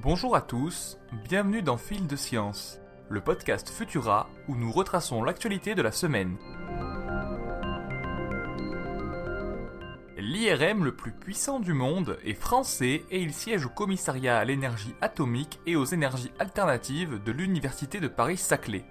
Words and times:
Bonjour 0.00 0.36
à 0.36 0.42
tous, 0.42 0.96
bienvenue 1.24 1.60
dans 1.60 1.76
Fil 1.76 2.06
de 2.06 2.14
Science, 2.14 2.78
le 3.08 3.20
podcast 3.20 3.68
Futura 3.68 4.28
où 4.46 4.54
nous 4.54 4.70
retraçons 4.70 5.24
l'actualité 5.24 5.74
de 5.74 5.82
la 5.82 5.90
semaine. 5.90 6.36
L'IRM 10.16 10.84
le 10.84 10.94
plus 10.94 11.10
puissant 11.10 11.58
du 11.58 11.72
monde 11.72 12.16
est 12.24 12.34
français 12.34 13.02
et 13.10 13.20
il 13.20 13.32
siège 13.32 13.66
au 13.66 13.70
commissariat 13.70 14.38
à 14.38 14.44
l'énergie 14.44 14.94
atomique 15.00 15.58
et 15.66 15.74
aux 15.74 15.86
énergies 15.86 16.30
alternatives 16.38 17.20
de 17.24 17.32
l'Université 17.32 17.98
de 17.98 18.06
Paris-Saclay. 18.06 18.84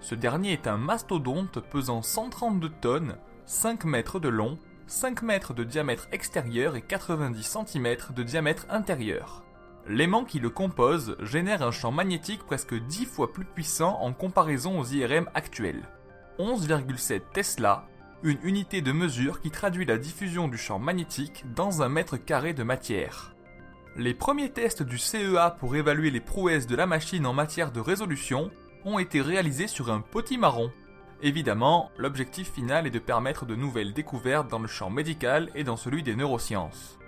Ce 0.00 0.14
dernier 0.14 0.52
est 0.52 0.68
un 0.68 0.78
mastodonte 0.78 1.58
pesant 1.58 2.02
132 2.02 2.68
tonnes, 2.80 3.16
5 3.46 3.84
mètres 3.84 4.20
de 4.20 4.28
long, 4.28 4.60
5 4.86 5.22
mètres 5.22 5.54
de 5.54 5.64
diamètre 5.64 6.06
extérieur 6.12 6.76
et 6.76 6.82
90 6.82 7.58
cm 7.66 7.96
de 8.14 8.22
diamètre 8.22 8.66
intérieur. 8.70 9.42
L'aimant 9.88 10.24
qui 10.24 10.38
le 10.38 10.48
compose 10.48 11.16
génère 11.20 11.62
un 11.62 11.72
champ 11.72 11.90
magnétique 11.90 12.44
presque 12.44 12.74
10 12.74 13.06
fois 13.06 13.32
plus 13.32 13.44
puissant 13.44 13.98
en 14.00 14.12
comparaison 14.12 14.78
aux 14.78 14.84
IRM 14.84 15.28
actuels. 15.34 15.82
11,7 16.38 17.20
Tesla, 17.32 17.86
une 18.22 18.38
unité 18.44 18.80
de 18.80 18.92
mesure 18.92 19.40
qui 19.40 19.50
traduit 19.50 19.84
la 19.84 19.98
diffusion 19.98 20.46
du 20.46 20.56
champ 20.56 20.78
magnétique 20.78 21.44
dans 21.54 21.82
un 21.82 21.88
mètre 21.88 22.16
carré 22.16 22.54
de 22.54 22.62
matière. 22.62 23.34
Les 23.96 24.14
premiers 24.14 24.50
tests 24.50 24.84
du 24.84 24.98
CEA 24.98 25.50
pour 25.58 25.74
évaluer 25.74 26.10
les 26.10 26.20
prouesses 26.20 26.68
de 26.68 26.76
la 26.76 26.86
machine 26.86 27.26
en 27.26 27.32
matière 27.32 27.72
de 27.72 27.80
résolution 27.80 28.50
ont 28.84 29.00
été 29.00 29.20
réalisés 29.20 29.66
sur 29.66 29.90
un 29.90 30.00
potimarron. 30.00 30.70
Évidemment, 31.22 31.90
l'objectif 31.98 32.52
final 32.52 32.86
est 32.86 32.90
de 32.90 32.98
permettre 33.00 33.46
de 33.46 33.56
nouvelles 33.56 33.92
découvertes 33.92 34.48
dans 34.48 34.60
le 34.60 34.68
champ 34.68 34.90
médical 34.90 35.50
et 35.54 35.64
dans 35.64 35.76
celui 35.76 36.02
des 36.02 36.16
neurosciences. 36.16 36.98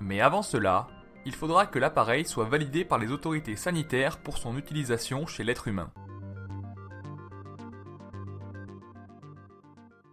Mais 0.00 0.20
avant 0.20 0.42
cela, 0.42 0.86
il 1.30 1.36
faudra 1.36 1.64
que 1.64 1.78
l'appareil 1.78 2.24
soit 2.24 2.46
validé 2.46 2.84
par 2.84 2.98
les 2.98 3.12
autorités 3.12 3.54
sanitaires 3.54 4.18
pour 4.18 4.36
son 4.36 4.58
utilisation 4.58 5.28
chez 5.28 5.44
l'être 5.44 5.68
humain. 5.68 5.92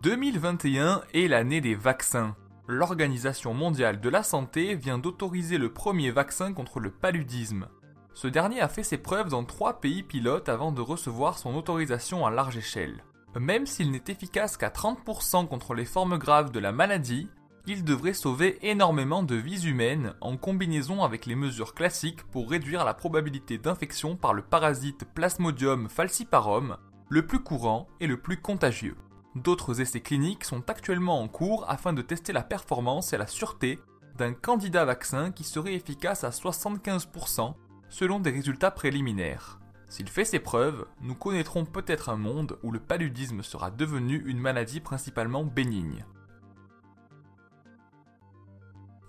2021 0.03 1.01
est 1.15 1.27
l'année 1.27 1.59
des 1.59 1.73
vaccins. 1.73 2.35
L'Organisation 2.67 3.55
mondiale 3.55 3.99
de 3.99 4.09
la 4.09 4.21
santé 4.21 4.75
vient 4.75 4.99
d'autoriser 4.99 5.57
le 5.57 5.73
premier 5.73 6.11
vaccin 6.11 6.53
contre 6.53 6.79
le 6.79 6.91
paludisme. 6.91 7.67
Ce 8.13 8.27
dernier 8.27 8.61
a 8.61 8.67
fait 8.67 8.83
ses 8.83 8.99
preuves 8.99 9.29
dans 9.29 9.43
trois 9.43 9.81
pays 9.81 10.03
pilotes 10.03 10.49
avant 10.49 10.71
de 10.71 10.81
recevoir 10.81 11.39
son 11.39 11.55
autorisation 11.55 12.27
à 12.27 12.29
large 12.29 12.57
échelle. 12.57 13.03
Même 13.39 13.65
s'il 13.65 13.89
n'est 13.89 14.03
efficace 14.07 14.55
qu'à 14.55 14.69
30% 14.69 15.47
contre 15.47 15.73
les 15.73 15.85
formes 15.85 16.19
graves 16.19 16.51
de 16.51 16.59
la 16.59 16.71
maladie, 16.71 17.27
il 17.67 17.83
devrait 17.83 18.13
sauver 18.13 18.57
énormément 18.61 19.23
de 19.23 19.35
vies 19.35 19.67
humaines 19.67 20.13
en 20.21 20.37
combinaison 20.37 21.03
avec 21.03 21.25
les 21.25 21.35
mesures 21.35 21.73
classiques 21.73 22.23
pour 22.23 22.49
réduire 22.49 22.85
la 22.85 22.93
probabilité 22.93 23.57
d'infection 23.57 24.15
par 24.15 24.33
le 24.33 24.41
parasite 24.41 25.03
Plasmodium 25.13 25.89
falciparum, 25.89 26.77
le 27.09 27.27
plus 27.27 27.39
courant 27.39 27.89
et 27.99 28.07
le 28.07 28.15
plus 28.15 28.37
contagieux. 28.37 28.95
D'autres 29.35 29.81
essais 29.81 29.99
cliniques 29.99 30.45
sont 30.45 30.69
actuellement 30.69 31.21
en 31.21 31.27
cours 31.27 31.69
afin 31.69 31.91
de 31.91 32.01
tester 32.01 32.31
la 32.31 32.41
performance 32.41 33.11
et 33.11 33.17
la 33.17 33.27
sûreté 33.27 33.79
d'un 34.17 34.33
candidat 34.33 34.85
vaccin 34.85 35.31
qui 35.31 35.43
serait 35.43 35.73
efficace 35.73 36.23
à 36.23 36.29
75% 36.29 37.53
selon 37.89 38.19
des 38.21 38.31
résultats 38.31 38.71
préliminaires. 38.71 39.59
S'il 39.89 40.09
fait 40.09 40.25
ses 40.25 40.39
preuves, 40.39 40.85
nous 41.01 41.15
connaîtrons 41.15 41.65
peut-être 41.65 42.09
un 42.09 42.17
monde 42.17 42.57
où 42.63 42.71
le 42.71 42.79
paludisme 42.79 43.43
sera 43.43 43.71
devenu 43.71 44.23
une 44.25 44.39
maladie 44.39 44.79
principalement 44.79 45.43
bénigne. 45.43 46.05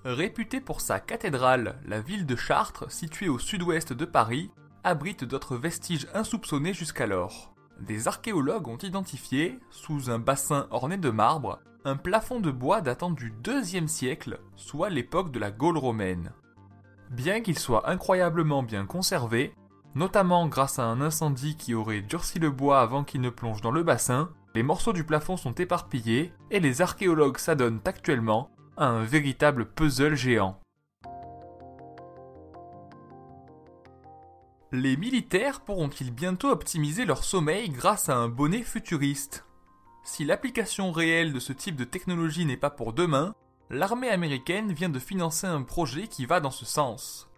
Réputée 0.09 0.63
pour 0.63 0.81
sa 0.81 1.01
cathédrale, 1.01 1.79
la 1.85 2.01
ville 2.01 2.25
de 2.25 2.35
Chartres, 2.35 2.91
située 2.91 3.29
au 3.29 3.39
sud-ouest 3.39 3.93
de 3.93 4.07
Paris, 4.07 4.51
abrite 4.83 5.23
d'autres 5.23 5.59
vestiges 5.59 6.07
insoupçonnés 6.15 6.73
jusqu'alors. 6.73 7.53
Des 7.81 8.09
archéologues 8.09 8.69
ont 8.69 8.79
identifié, 8.79 9.59
sous 9.69 10.09
un 10.09 10.19
bassin 10.19 10.67
orné 10.71 10.97
de 10.97 11.11
marbre, 11.11 11.59
un 11.85 11.97
plafond 11.97 12.41
de 12.41 12.51
bois 12.51 12.81
datant 12.81 13.11
du 13.11 13.35
IIe 13.47 13.87
siècle, 13.87 14.41
soit 14.57 14.89
l'époque 14.89 15.31
de 15.31 15.39
la 15.39 15.51
Gaule 15.51 15.77
romaine. 15.77 16.33
Bien 17.11 17.43
qu'il 17.43 17.59
soit 17.59 17.91
incroyablement 17.91 18.63
bien 18.63 18.87
conservé, 18.87 19.53
notamment 19.95 20.49
grâce 20.49 20.79
à 20.79 20.85
un 20.85 21.03
incendie 21.03 21.55
qui 21.55 21.75
aurait 21.75 22.01
durci 22.01 22.39
le 22.39 22.51
bois 22.51 22.81
avant 22.81 23.05
qu'il 23.05 23.21
ne 23.21 23.29
plonge 23.29 23.61
dans 23.61 23.73
le 23.73 23.83
bassin, 23.83 24.31
les 24.55 24.63
morceaux 24.63 24.95
du 24.95 25.05
plafond 25.05 25.37
sont 25.37 25.53
éparpillés 25.53 26.33
et 26.51 26.61
les 26.61 26.81
archéologues 26.81 27.37
s'adonnent 27.37 27.83
actuellement 27.85 28.49
un 28.81 29.03
véritable 29.03 29.67
puzzle 29.67 30.15
géant. 30.15 30.61
Les 34.71 34.97
militaires 34.97 35.63
pourront-ils 35.63 36.13
bientôt 36.13 36.51
optimiser 36.51 37.05
leur 37.05 37.25
sommeil 37.25 37.71
grâce 37.71 38.09
à 38.09 38.17
un 38.17 38.29
bonnet 38.29 38.63
futuriste? 38.63 39.45
Si 40.05 40.25
l'application 40.25 40.93
réelle 40.93 41.33
de 41.33 41.41
ce 41.41 41.53
type 41.53 41.75
de 41.75 41.85
technologie 41.85 42.45
n'est 42.45 42.57
pas 42.57 42.71
pour 42.71 42.93
demain, 42.93 43.35
l'armée 43.69 44.11
américaine 44.11 44.73
vient 44.73 44.89
de 44.89 44.99
financer 44.99 45.47
un 45.47 45.63
projet 45.63 46.07
qui 46.07 46.25
va 46.25 46.39
dans 46.39 46.51
ce 46.51 46.65
sens. 46.65 47.29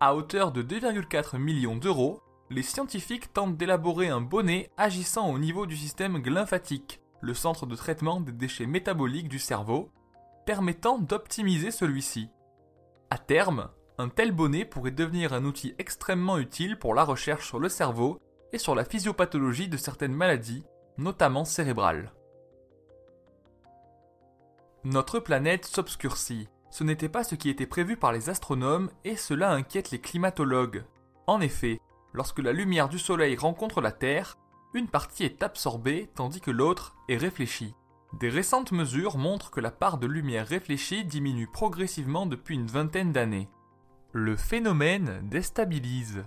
À 0.00 0.14
hauteur 0.14 0.52
de 0.52 0.62
2,4 0.62 1.36
millions 1.36 1.76
d'euros, 1.76 2.22
les 2.48 2.62
scientifiques 2.62 3.32
tentent 3.32 3.56
d'élaborer 3.56 4.08
un 4.08 4.22
bonnet 4.22 4.70
agissant 4.78 5.28
au 5.30 5.38
niveau 5.38 5.66
du 5.66 5.76
système 5.76 6.18
glymphatique, 6.18 7.02
le 7.20 7.34
centre 7.34 7.66
de 7.66 7.76
traitement 7.76 8.20
des 8.20 8.32
déchets 8.32 8.66
métaboliques 8.66 9.28
du 9.28 9.38
cerveau, 9.38 9.90
permettant 10.48 10.98
d'optimiser 10.98 11.70
celui-ci. 11.70 12.30
À 13.10 13.18
terme, 13.18 13.68
un 13.98 14.08
tel 14.08 14.32
bonnet 14.32 14.64
pourrait 14.64 14.92
devenir 14.92 15.34
un 15.34 15.44
outil 15.44 15.74
extrêmement 15.76 16.38
utile 16.38 16.78
pour 16.78 16.94
la 16.94 17.04
recherche 17.04 17.46
sur 17.46 17.58
le 17.58 17.68
cerveau 17.68 18.18
et 18.54 18.56
sur 18.56 18.74
la 18.74 18.86
physiopathologie 18.86 19.68
de 19.68 19.76
certaines 19.76 20.14
maladies, 20.14 20.64
notamment 20.96 21.44
cérébrales. 21.44 22.14
Notre 24.84 25.20
planète 25.20 25.66
s'obscurcit. 25.66 26.48
Ce 26.70 26.82
n'était 26.82 27.10
pas 27.10 27.24
ce 27.24 27.34
qui 27.34 27.50
était 27.50 27.66
prévu 27.66 27.98
par 27.98 28.12
les 28.12 28.30
astronomes 28.30 28.88
et 29.04 29.16
cela 29.16 29.50
inquiète 29.50 29.90
les 29.90 30.00
climatologues. 30.00 30.86
En 31.26 31.42
effet, 31.42 31.78
lorsque 32.14 32.38
la 32.38 32.54
lumière 32.54 32.88
du 32.88 32.98
Soleil 32.98 33.36
rencontre 33.36 33.82
la 33.82 33.92
Terre, 33.92 34.38
une 34.72 34.88
partie 34.88 35.24
est 35.24 35.42
absorbée 35.42 36.08
tandis 36.14 36.40
que 36.40 36.50
l'autre 36.50 36.96
est 37.10 37.18
réfléchie. 37.18 37.74
Des 38.14 38.30
récentes 38.30 38.72
mesures 38.72 39.18
montrent 39.18 39.50
que 39.50 39.60
la 39.60 39.70
part 39.70 39.98
de 39.98 40.06
lumière 40.06 40.46
réfléchie 40.46 41.04
diminue 41.04 41.46
progressivement 41.46 42.26
depuis 42.26 42.54
une 42.54 42.66
vingtaine 42.66 43.12
d'années. 43.12 43.48
Le 44.12 44.34
phénomène 44.34 45.20
déstabilise. 45.28 46.24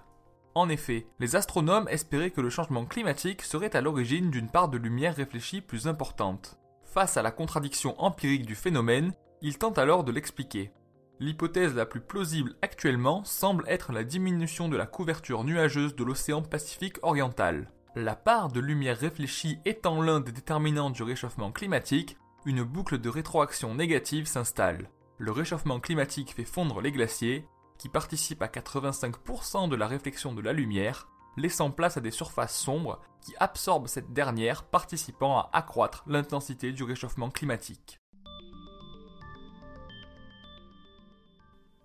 En 0.54 0.70
effet, 0.70 1.08
les 1.20 1.36
astronomes 1.36 1.88
espéraient 1.90 2.32
que 2.32 2.42
le 2.42 2.50
changement 2.50 2.86
climatique 2.86 3.42
serait 3.42 3.76
à 3.76 3.82
l'origine 3.82 4.30
d'une 4.30 4.50
part 4.50 4.70
de 4.70 4.78
lumière 4.78 5.16
réfléchie 5.16 5.62
plus 5.62 5.88
importante. 5.88 6.60
Face 6.84 7.18
à 7.18 7.22
la 7.22 7.32
contradiction 7.32 8.00
empirique 8.02 8.46
du 8.46 8.56
phénomène, 8.56 9.14
ils 9.42 9.58
tentent 9.58 9.80
alors 9.80 10.04
de 10.04 10.12
l'expliquer. 10.12 10.72
L'hypothèse 11.20 11.74
la 11.74 11.86
plus 11.86 12.02
plausible 12.02 12.56
actuellement 12.62 13.24
semble 13.24 13.64
être 13.68 13.92
la 13.92 14.04
diminution 14.04 14.70
de 14.70 14.78
la 14.78 14.86
couverture 14.86 15.44
nuageuse 15.44 15.96
de 15.96 16.04
l'océan 16.04 16.42
Pacifique 16.42 16.98
oriental. 17.02 17.72
La 17.96 18.16
part 18.16 18.48
de 18.48 18.62
lumière 18.62 18.98
réfléchie 18.98 19.60
étant 19.66 20.02
l'un 20.02 20.22
des 20.22 20.32
déterminants 20.32 20.92
du 20.92 21.04
réchauffement 21.04 21.52
climatique, 21.52 22.18
une 22.46 22.64
boucle 22.64 23.00
de 23.00 23.10
rétroaction 23.10 23.76
négative 23.76 24.28
s'installe. 24.28 24.90
Le 25.18 25.34
réchauffement 25.34 25.82
climatique 25.82 26.34
fait 26.34 26.46
fondre 26.46 26.80
les 26.80 26.94
glaciers, 26.94 27.46
qui 27.78 27.90
participent 27.90 28.44
à 28.44 28.48
85% 28.48 29.68
de 29.68 29.76
la 29.76 29.88
réflexion 29.88 30.34
de 30.34 30.42
la 30.42 30.54
lumière, 30.54 31.10
laissant 31.36 31.70
place 31.70 31.98
à 31.98 32.02
des 32.02 32.12
surfaces 32.12 32.58
sombres 32.58 33.02
qui 33.20 33.34
absorbent 33.40 33.88
cette 33.88 34.14
dernière, 34.14 34.64
participant 34.64 35.38
à 35.38 35.50
accroître 35.52 36.06
l'intensité 36.08 36.72
du 36.72 36.84
réchauffement 36.84 37.30
climatique. 37.30 38.01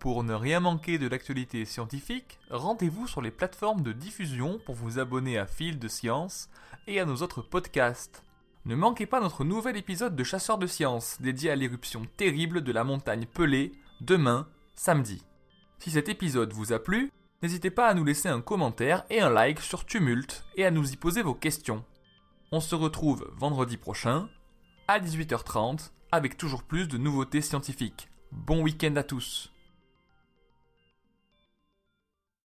Pour 0.06 0.22
ne 0.22 0.34
rien 0.34 0.60
manquer 0.60 0.98
de 0.98 1.08
l'actualité 1.08 1.64
scientifique, 1.64 2.38
rendez-vous 2.48 3.08
sur 3.08 3.20
les 3.20 3.32
plateformes 3.32 3.82
de 3.82 3.90
diffusion 3.90 4.60
pour 4.64 4.76
vous 4.76 5.00
abonner 5.00 5.36
à 5.36 5.48
Fil 5.48 5.80
de 5.80 5.88
Science 5.88 6.48
et 6.86 7.00
à 7.00 7.04
nos 7.04 7.22
autres 7.22 7.42
podcasts. 7.42 8.22
Ne 8.66 8.76
manquez 8.76 9.06
pas 9.06 9.20
notre 9.20 9.42
nouvel 9.42 9.76
épisode 9.76 10.14
de 10.14 10.22
Chasseurs 10.22 10.58
de 10.58 10.68
Science 10.68 11.16
dédié 11.20 11.50
à 11.50 11.56
l'éruption 11.56 12.06
terrible 12.16 12.62
de 12.62 12.70
la 12.70 12.84
montagne 12.84 13.26
Pelée 13.26 13.72
demain, 14.00 14.46
samedi. 14.76 15.24
Si 15.80 15.90
cet 15.90 16.08
épisode 16.08 16.52
vous 16.52 16.72
a 16.72 16.78
plu, 16.78 17.10
n'hésitez 17.42 17.72
pas 17.72 17.88
à 17.88 17.94
nous 17.94 18.04
laisser 18.04 18.28
un 18.28 18.40
commentaire 18.40 19.04
et 19.10 19.20
un 19.20 19.30
like 19.30 19.58
sur 19.58 19.84
Tumult 19.84 20.44
et 20.54 20.64
à 20.64 20.70
nous 20.70 20.92
y 20.92 20.96
poser 20.96 21.22
vos 21.22 21.34
questions. 21.34 21.84
On 22.52 22.60
se 22.60 22.76
retrouve 22.76 23.28
vendredi 23.36 23.76
prochain 23.76 24.28
à 24.86 25.00
18h30 25.00 25.90
avec 26.12 26.36
toujours 26.36 26.62
plus 26.62 26.86
de 26.86 26.96
nouveautés 26.96 27.40
scientifiques. 27.40 28.08
Bon 28.30 28.62
week-end 28.62 28.94
à 28.94 29.02
tous 29.02 29.50